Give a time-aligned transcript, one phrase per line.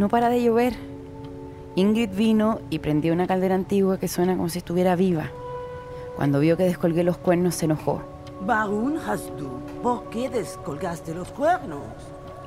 [0.00, 0.72] No para de llover.
[1.74, 5.30] Ingrid vino y prendió una caldera antigua que suena como si estuviera viva.
[6.16, 8.00] Cuando vio que descolgué los cuernos se enojó.
[8.46, 9.50] Warum hast du?
[9.82, 11.82] ¿Por qué descolgaste los cuernos?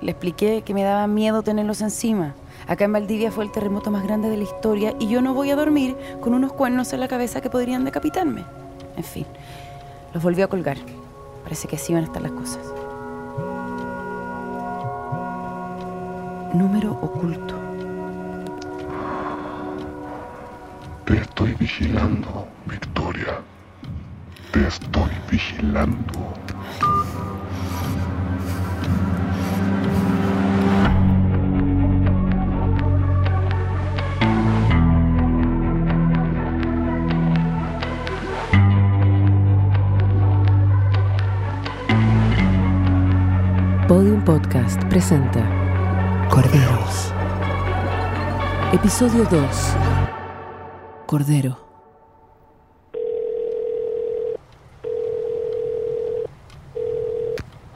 [0.02, 2.34] Le expliqué que me daba miedo tenerlos encima.
[2.66, 5.52] Acá en Valdivia fue el terremoto más grande de la historia y yo no voy
[5.52, 8.44] a dormir con unos cuernos en la cabeza que podrían decapitarme.
[8.98, 9.28] En fin,
[10.12, 10.78] los volvió a colgar.
[11.44, 12.83] Parece que así van a estar las cosas.
[16.54, 17.56] Número oculto.
[21.04, 23.42] Te estoy vigilando, Victoria.
[24.52, 26.34] Te estoy vigilando.
[43.88, 45.63] Podium Podcast presenta
[46.34, 47.14] Corderos.
[48.74, 49.40] Episodio 2.
[51.06, 51.60] Cordero.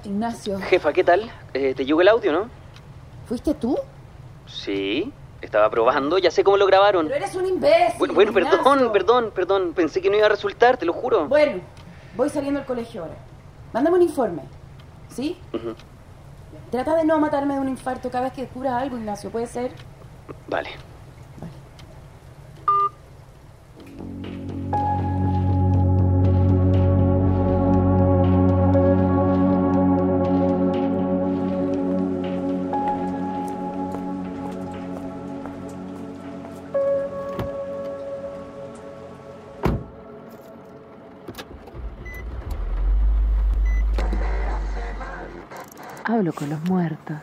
[0.03, 1.31] Ignacio, Jefa, ¿qué tal?
[1.53, 2.50] Eh, ¿Te llegó el audio, no?
[3.28, 3.78] ¿fuiste tú?
[4.47, 7.11] Sí, estaba probando, ya sé cómo lo grabaron.
[7.11, 8.00] eres un imbécil.
[8.00, 9.73] Bueno, bueno, perdón, perdón, perdón.
[9.75, 11.28] Pensé que no iba a resultar, te lo juro.
[11.28, 11.61] Bueno,
[12.16, 13.17] voy saliendo del colegio ahora.
[13.72, 14.41] Mándame un informe.
[15.09, 15.38] ¿Sí?
[16.72, 19.30] Trata de no matarme de un infarto cada vez que descubras algo, Ignacio.
[19.30, 19.72] ¿Puede ser?
[20.48, 20.70] Vale.
[46.09, 47.17] Hablo con los muertos.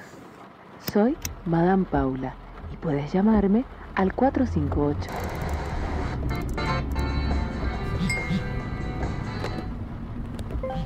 [0.92, 2.34] Soy Madame Paula
[2.70, 5.11] y puedes llamarme al 458.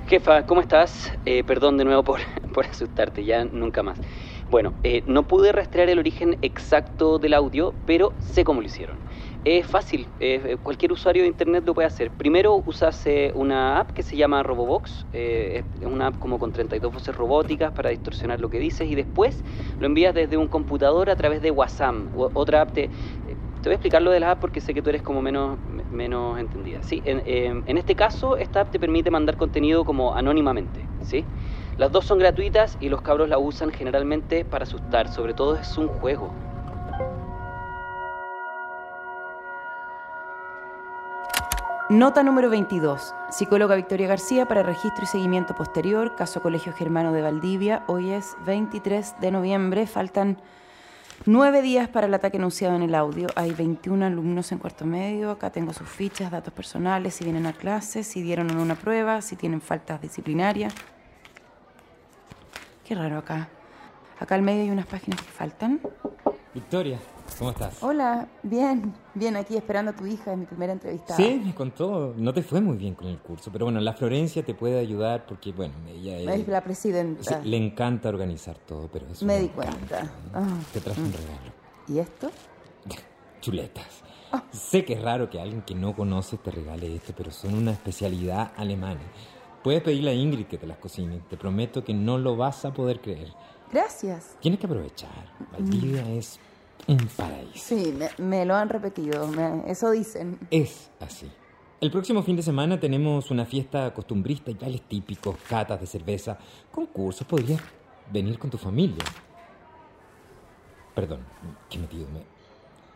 [0.07, 1.13] Jefa, ¿cómo estás?
[1.27, 2.21] Eh, perdón de nuevo por,
[2.55, 3.99] por asustarte, ya nunca más.
[4.49, 8.97] Bueno, eh, no pude rastrear el origen exacto del audio, pero sé cómo lo hicieron.
[9.51, 12.15] Es fácil, eh, cualquier usuario de internet lo puede hacer.
[12.15, 13.03] Primero usas
[13.35, 17.73] una app que se llama Robobox, eh, es una app como con 32 voces robóticas
[17.73, 19.43] para distorsionar lo que dices y después
[19.79, 22.91] lo envías desde un computador a través de WhatsApp, otra app eh,
[23.63, 25.59] Te voy a explicar lo de la app porque sé que tú eres como menos,
[25.65, 26.83] me- menos entendida.
[26.83, 31.31] Sí, en, eh, en este caso, esta app te permite mandar contenido como anónimamente, ¿sí?
[31.77, 35.79] Las dos son gratuitas y los cabros la usan generalmente para asustar, sobre todo es
[35.79, 36.37] un juego.
[41.91, 43.15] Nota número 22.
[43.31, 46.17] Psicóloga Victoria García para registro y seguimiento posterior.
[46.17, 47.83] Caso Colegio Germano de Valdivia.
[47.87, 49.87] Hoy es 23 de noviembre.
[49.87, 50.37] Faltan
[51.25, 53.29] nueve días para el ataque anunciado en el audio.
[53.37, 55.31] Hay 21 alumnos en cuarto medio.
[55.31, 59.37] Acá tengo sus fichas, datos personales, si vienen a clase, si dieron una prueba, si
[59.37, 60.75] tienen faltas disciplinarias.
[62.85, 63.49] Qué raro acá.
[64.21, 65.81] Acá al medio hay unas páginas que faltan.
[66.53, 66.99] Victoria,
[67.39, 67.83] ¿cómo estás?
[67.83, 71.17] Hola, bien, bien, aquí esperando a tu hija, es mi primera entrevista.
[71.17, 72.15] Sí, me contó.
[72.17, 75.27] No te fue muy bien con el curso, pero bueno, la Florencia te puede ayudar
[75.27, 77.23] porque, bueno, ella Es la presidenta.
[77.43, 79.71] sí, le encanta organizar todo, pero eso Me di importa.
[79.73, 80.13] cuenta.
[80.35, 80.47] Ah.
[80.73, 81.53] Te traje un regalo.
[81.89, 82.31] ¿Y esto?
[83.41, 83.87] Chuletas.
[84.51, 87.71] Sé que es raro que alguien que no conoces te regale esto, pero son una
[87.73, 89.01] especialidad alemana.
[89.63, 91.21] Puedes pedirle a Ingrid que te las cocine.
[91.31, 93.33] Te prometo que no lo vas a poder creer.
[93.73, 94.37] Gracias.
[94.41, 95.11] Tienes que aprovechar.
[95.53, 96.39] Valdivia es
[96.87, 97.53] un paraíso.
[97.55, 100.39] Sí, me, me lo han repetido, me- eso dicen.
[100.51, 101.31] Es así.
[101.81, 106.39] El próximo fin de semana tenemos una fiesta costumbrista y bailes típicos, catas de cerveza,
[106.73, 107.27] concursos.
[107.27, 107.61] Podrías
[108.13, 109.05] venir con tu familia.
[110.95, 111.21] Perdón,
[111.71, 112.23] qué metido, me,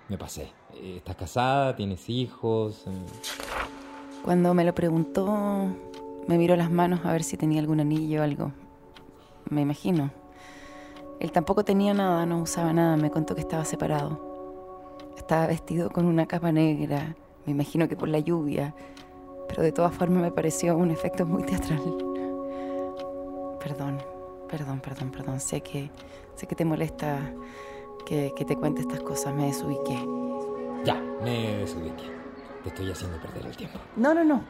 [0.09, 0.53] me pasé.
[0.75, 1.77] Eh, ¿Estás casada?
[1.77, 2.85] ¿Tienes hijos?
[2.89, 2.91] Eh,
[4.25, 5.69] Cuando me lo preguntó,
[6.27, 8.53] me miró las manos a ver si tenía algún anillo o algo.
[9.49, 10.11] Me imagino.
[11.23, 14.19] Él tampoco tenía nada, no usaba nada, me contó que estaba separado.
[15.17, 17.15] Estaba vestido con una capa negra,
[17.47, 18.75] me imagino que por la lluvia,
[19.47, 21.81] pero de todas formas me pareció un efecto muy teatral.
[23.61, 24.03] Perdón,
[24.49, 25.39] perdón, perdón, perdón.
[25.39, 25.93] Sé que,
[26.35, 27.21] sé que te molesta
[28.05, 30.05] que, que te cuente estas cosas, me desubiqué.
[30.85, 32.11] Ya, me desubiqué.
[32.65, 33.79] Te estoy haciendo perder el tiempo.
[33.95, 34.43] No, no, no.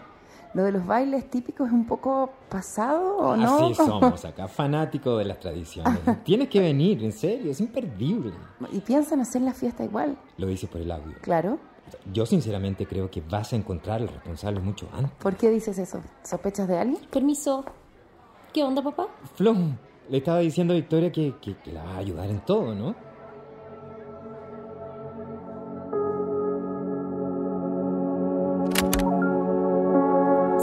[0.54, 3.54] Lo de los bailes típicos es un poco pasado, ¿o no?
[3.66, 5.98] Así somos acá, fanáticos de las tradiciones.
[6.24, 8.32] Tienes que venir, en serio, es imperdible.
[8.70, 11.14] Y piensan hacer la fiesta igual, Lo dices por el audio.
[11.20, 11.58] claro.
[12.12, 15.12] Yo sinceramente creo que vas a encontrar al responsable mucho antes.
[15.18, 16.00] ¿Por qué dices eso?
[16.22, 17.02] ¿Sospechas de alguien?
[17.10, 17.64] Permiso.
[18.52, 19.08] ¿Qué onda, papá?
[19.34, 19.54] Flo,
[20.08, 22.94] le estaba diciendo a Victoria que, que- que la va a ayudar en todo, ¿no?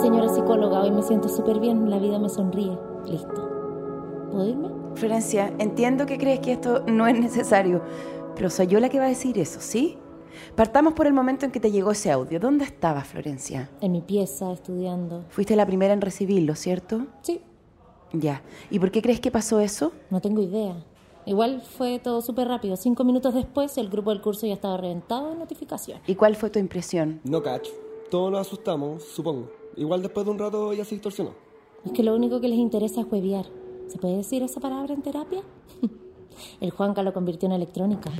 [0.03, 0.81] Psicóloga.
[0.81, 1.89] Hoy me siento súper bien.
[1.89, 2.77] La vida me sonríe.
[3.05, 3.49] Listo.
[4.31, 4.69] ¿Puedo irme?
[4.95, 7.81] Florencia, entiendo que crees que esto no es necesario,
[8.35, 9.97] pero soy yo la que va a decir eso, ¿sí?
[10.55, 12.39] Partamos por el momento en que te llegó ese audio.
[12.39, 13.69] ¿Dónde estabas, Florencia?
[13.81, 15.23] En mi pieza, estudiando.
[15.29, 17.05] Fuiste la primera en recibirlo, ¿cierto?
[17.21, 17.41] Sí,
[18.13, 18.41] Ya.
[18.71, 19.91] ¿Y por qué crees que pasó eso?
[20.09, 20.75] no tengo idea.
[21.25, 22.75] Igual fue todo súper rápido.
[22.75, 26.03] Cinco minutos después, el grupo del curso ya estaba reventado de notificaciones.
[26.07, 27.19] ¿Y cuál fue tu impresión?
[27.23, 27.71] No cacho.
[28.09, 29.58] Todos nos asustamos, supongo.
[29.79, 31.31] Igual después de un rato ya se distorsionó.
[31.85, 33.45] Es que lo único que les interesa es huevear.
[33.87, 35.41] ¿Se puede decir esa palabra en terapia?
[36.59, 38.11] El Juanca lo convirtió en electrónica.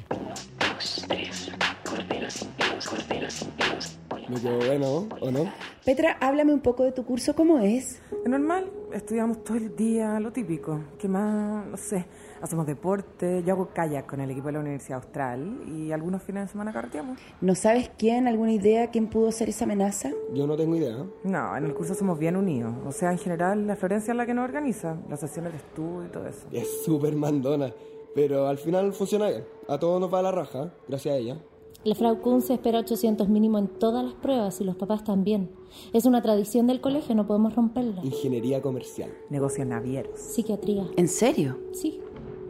[4.29, 5.51] Me quedó bueno, ¿o no?
[5.89, 7.99] Petra, háblame un poco de tu curso, ¿cómo es?
[8.23, 10.79] Es normal, estudiamos todo el día, lo típico.
[10.99, 11.65] ¿Qué más?
[11.65, 12.05] No sé.
[12.43, 16.43] Hacemos deporte, yo hago kayak con el equipo de la Universidad Austral y algunos fines
[16.43, 17.17] de semana carreteamos.
[17.41, 20.11] ¿No sabes quién, alguna idea, quién pudo ser esa amenaza?
[20.31, 21.07] Yo no tengo idea.
[21.23, 22.71] No, en el curso somos bien unidos.
[22.85, 26.05] O sea, en general, la Florencia es la que nos organiza, las sesiones de estudio
[26.05, 26.45] y todo eso.
[26.51, 27.73] Es súper mandona.
[28.13, 29.43] Pero al final funciona bien.
[29.67, 31.37] A todos nos va a la raja, gracias a ella.
[31.85, 35.49] La Frau Kunze espera 800 mínimo en todas las pruebas y los papás también.
[35.93, 38.01] Es una tradición del colegio, no podemos romperla.
[38.03, 39.09] Ingeniería comercial.
[39.29, 40.19] Negocios navieros.
[40.19, 40.85] Psiquiatría.
[40.97, 41.57] ¿En serio?
[41.71, 42.01] Sí,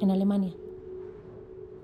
[0.02, 0.56] en Alemania.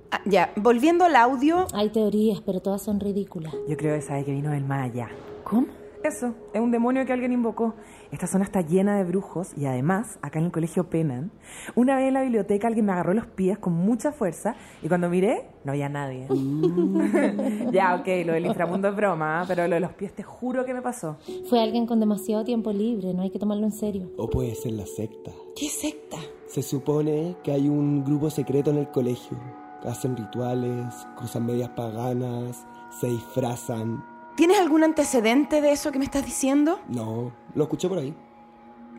[0.10, 1.68] Ah, ya, volviendo al audio.
[1.74, 3.54] Hay teorías, pero todas son ridículas.
[3.68, 5.10] Yo creo que sabe que vino del más allá.
[5.44, 5.68] ¿Cómo?
[6.06, 7.74] Eso, es un demonio que alguien invocó.
[8.12, 11.32] Esta zona está llena de brujos y además, acá en el colegio penan.
[11.74, 15.10] Una vez en la biblioteca alguien me agarró los pies con mucha fuerza y cuando
[15.10, 16.28] miré, no había nadie.
[17.72, 19.46] ya, ok, lo del inframundo es broma, ¿ah?
[19.48, 21.18] pero lo de los pies te juro que me pasó.
[21.50, 24.12] Fue alguien con demasiado tiempo libre, no hay que tomarlo en serio.
[24.18, 25.32] O puede ser la secta.
[25.56, 26.18] ¿Qué secta?
[26.46, 29.40] Se supone que hay un grupo secreto en el colegio.
[29.84, 32.64] Hacen rituales, cruzan medias paganas,
[33.02, 34.15] se disfrazan.
[34.36, 36.80] ¿Tienes algún antecedente de eso que me estás diciendo?
[36.90, 38.14] No, lo escuché por ahí.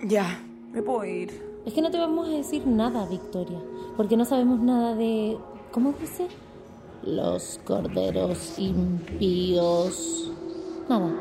[0.03, 0.41] Ya.
[0.73, 1.61] Me puedo ir.
[1.67, 3.61] Es que no te vamos a decir nada, Victoria,
[3.99, 5.37] porque no sabemos nada de...
[5.73, 6.29] ¿Cómo dice?
[7.03, 10.33] Los corderos impíos.
[10.89, 11.13] Nada.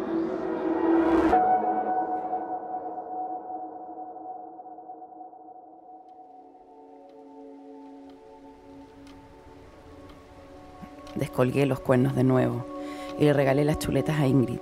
[11.15, 12.74] Descolgué los cuernos de nuevo
[13.17, 14.59] y le regalé las chuletas a Ingrid.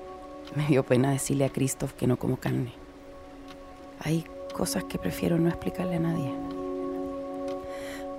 [0.55, 2.73] Me dio pena decirle a Christoph que no como carne.
[3.99, 6.31] Hay cosas que prefiero no explicarle a nadie.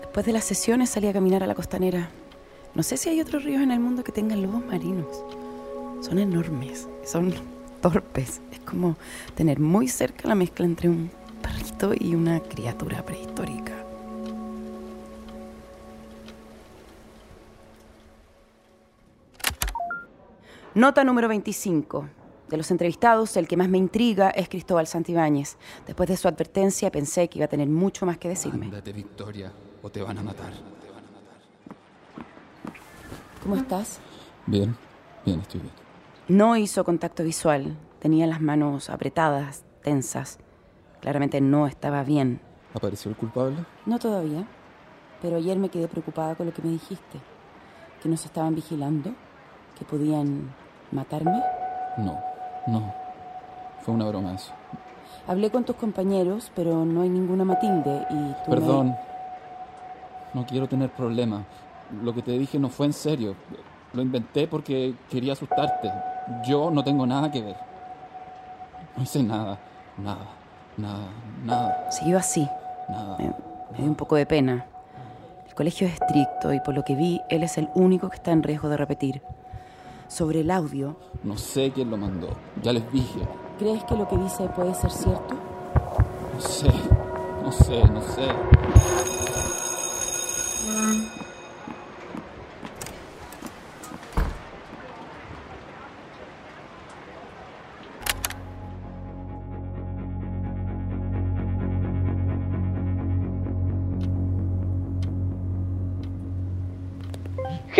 [0.00, 2.08] Después de las sesiones salí a caminar a la costanera.
[2.74, 5.24] No sé si hay otros ríos en el mundo que tengan lobos marinos.
[6.00, 7.34] Son enormes, son
[7.80, 8.40] torpes.
[8.50, 8.96] Es como
[9.34, 11.10] tener muy cerca la mezcla entre un
[11.42, 13.83] perrito y una criatura prehistórica.
[20.74, 22.08] Nota número 25.
[22.48, 25.56] De los entrevistados, el que más me intriga es Cristóbal Santibáñez.
[25.86, 28.66] Después de su advertencia, pensé que iba a tener mucho más que decirme.
[28.66, 30.52] Ándate, Victoria, o te van a matar.
[33.40, 34.00] ¿Cómo estás?
[34.46, 34.74] Bien,
[35.24, 35.72] bien, estoy bien.
[36.26, 37.76] No hizo contacto visual.
[38.00, 40.40] Tenía las manos apretadas, tensas.
[41.00, 42.40] Claramente no estaba bien.
[42.74, 43.64] ¿Apareció el culpable?
[43.86, 44.44] No todavía.
[45.22, 47.20] Pero ayer me quedé preocupada con lo que me dijiste.
[48.02, 49.14] Que nos estaban vigilando.
[49.78, 50.52] Que podían
[50.94, 51.42] matarme.
[51.98, 52.18] No,
[52.66, 52.92] no.
[53.80, 54.52] Fue una broma eso.
[55.26, 58.96] Hablé con tus compañeros, pero no hay ninguna Matilde y tú me- Perdón.
[60.32, 61.42] No quiero tener problemas.
[62.02, 63.34] Lo que te dije no fue en serio.
[63.92, 65.92] Lo inventé porque quería asustarte.
[66.46, 67.56] Yo no tengo nada que ver.
[68.96, 69.58] No hice nada.
[69.98, 70.26] Nada.
[70.76, 71.04] Nada.
[71.44, 71.90] Nada.
[71.90, 72.48] Siguió así.
[72.88, 73.16] Nada.
[73.18, 74.66] Me, me dio un poco de pena.
[75.46, 78.32] El colegio es estricto y por lo que vi, él es el único que está
[78.32, 79.22] en riesgo de repetir.
[80.08, 82.28] Sobre el audio, No sé quién lo mandó.
[82.62, 83.20] Ya les dije.
[83.58, 85.34] ¿crees que lo que dice puede ser cierto?
[86.34, 86.70] No sé.
[87.42, 88.28] No sé, no sé.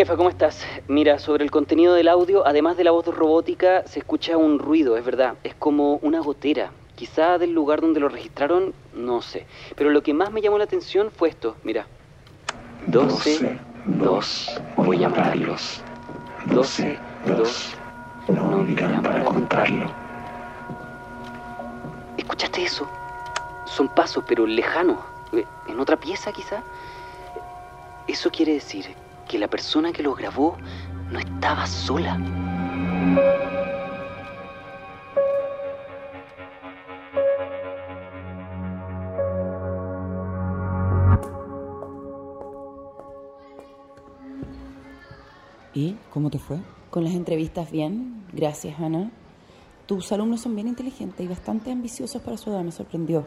[0.04, 0.66] Jefa, ¿cómo estás?
[0.86, 4.98] Mira, sobre el contenido del audio, además de la voz robótica, se escucha un ruido,
[4.98, 5.36] es verdad.
[5.42, 6.72] Es como una gotera.
[6.94, 9.46] Quizá del lugar donde lo registraron, no sé.
[9.74, 11.86] Pero lo que más me llamó la atención fue esto, mira.
[12.88, 15.80] 12, 2, voy a matarlos.
[16.52, 17.74] 12, 2,
[18.28, 19.90] no vivirán para contarlo.
[22.18, 22.86] ¿Escuchaste eso?
[23.64, 24.98] Son pasos, pero lejanos.
[25.32, 26.62] Eh, ¿En otra pieza, quizá?
[28.06, 30.56] Eso quiere decir que la persona que los grabó
[31.10, 32.18] no estaba sola.
[45.74, 46.58] ¿Y cómo te fue?
[46.90, 49.10] Con las entrevistas bien, gracias Ana.
[49.86, 53.26] Tus alumnos son bien inteligentes y bastante ambiciosos para su edad, me sorprendió.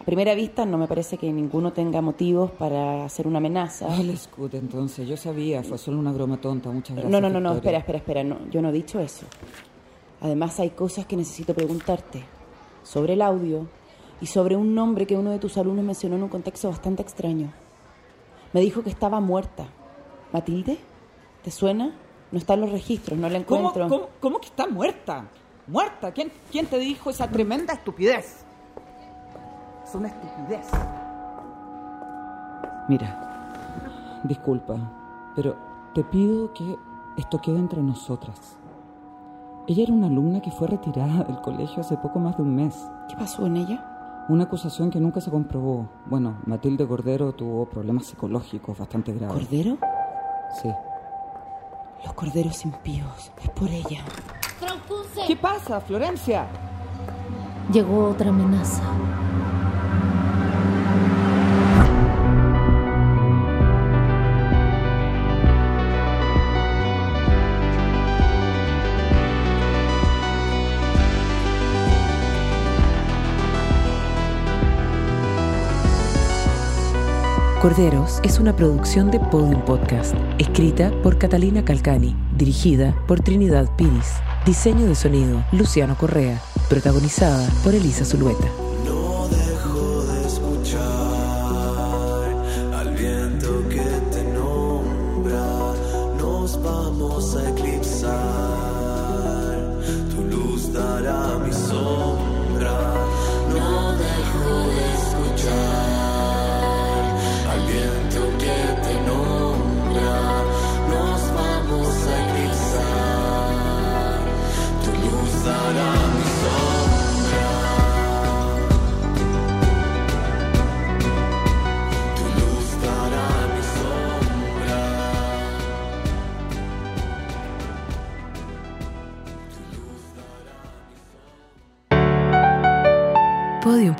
[0.00, 3.86] A primera vista no me parece que ninguno tenga motivos para hacer una amenaza.
[3.90, 7.12] Ay, escute, entonces, yo sabía, fue solo una broma tonta, muchas gracias.
[7.12, 9.26] No, no, no, no, espera, espera, espera, no, yo no he dicho eso.
[10.22, 12.24] Además hay cosas que necesito preguntarte
[12.82, 13.68] sobre el audio
[14.22, 17.52] y sobre un nombre que uno de tus alumnos mencionó en un contexto bastante extraño.
[18.54, 19.66] Me dijo que estaba muerta.
[20.32, 20.78] ¿Matilde?
[21.42, 21.94] ¿Te suena?
[22.32, 23.88] No está en los registros, no la ¿Cómo, encuentro.
[23.88, 25.28] cómo, cómo que está muerta?
[25.66, 26.12] ¿Muerta?
[26.12, 28.44] ¿Quién, ¿Quién te dijo esa tremenda estupidez?
[29.90, 30.70] Es una estupidez.
[32.88, 34.76] Mira, disculpa,
[35.34, 35.56] pero
[35.96, 36.78] te pido que
[37.16, 38.56] esto quede entre nosotras.
[39.66, 42.88] Ella era una alumna que fue retirada del colegio hace poco más de un mes.
[43.08, 44.26] ¿Qué pasó en ella?
[44.28, 45.88] Una acusación que nunca se comprobó.
[46.06, 49.38] Bueno, Matilde Cordero tuvo problemas psicológicos bastante graves.
[49.38, 49.76] ¿Cordero?
[50.62, 50.68] Sí.
[52.04, 53.32] Los corderos impíos.
[53.42, 54.04] Es por ella.
[55.26, 56.46] ¿Qué pasa, Florencia?
[57.72, 58.84] Llegó otra amenaza.
[77.60, 84.14] Corderos es una producción de Podium Podcast, escrita por Catalina Calcani, dirigida por Trinidad Piris,
[84.46, 86.40] diseño de sonido Luciano Correa,
[86.70, 88.69] protagonizada por Elisa Zulueta.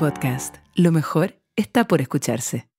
[0.01, 0.57] Podcast.
[0.75, 2.70] Lo mejor está por escucharse.